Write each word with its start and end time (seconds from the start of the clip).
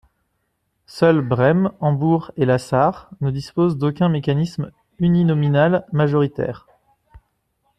Seuls 0.87 1.21
Brême, 1.21 1.69
Hambourg 1.79 2.31
et 2.35 2.45
la 2.45 2.57
Sarre 2.57 3.11
ne 3.21 3.29
disposent 3.29 3.77
d'aucun 3.77 4.09
mécanisme 4.09 4.71
uninominal 4.99 5.85
majoritaire. 5.91 6.65